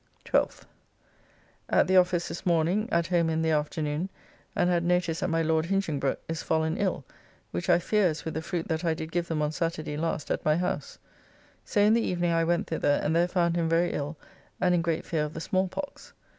12th. 0.25 0.61
At 1.69 1.85
the 1.85 1.95
office 1.95 2.27
this 2.27 2.43
morning. 2.43 2.89
At 2.91 3.05
home 3.05 3.29
in 3.29 3.43
the 3.43 3.51
afternoon, 3.51 4.09
and 4.55 4.67
had 4.67 4.83
notice 4.83 5.19
that 5.19 5.29
my 5.29 5.43
Lord 5.43 5.65
Hinchingbroke 5.67 6.17
is 6.27 6.41
fallen 6.41 6.75
ill, 6.77 7.05
which 7.51 7.69
I 7.69 7.77
fear 7.77 8.07
is 8.07 8.25
with 8.25 8.33
the 8.33 8.41
fruit 8.41 8.67
that 8.67 8.83
I 8.83 8.95
did 8.95 9.11
give 9.11 9.27
them 9.27 9.43
on 9.43 9.51
Saturday 9.51 9.97
last 9.97 10.31
at 10.31 10.43
my 10.43 10.57
house: 10.57 10.97
so 11.63 11.81
in 11.81 11.93
the 11.93 12.01
evening 12.01 12.31
I 12.31 12.43
went 12.43 12.65
thither 12.65 12.99
and 13.03 13.15
there 13.15 13.27
found 13.27 13.55
him 13.55 13.69
very 13.69 13.93
ill, 13.93 14.17
and 14.59 14.73
in 14.73 14.81
great 14.81 15.05
fear 15.05 15.23
of 15.23 15.35
the 15.35 15.39
smallpox. 15.39 16.13